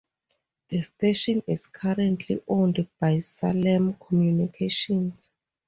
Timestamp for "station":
0.81-1.43